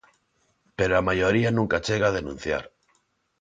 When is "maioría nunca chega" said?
1.09-2.05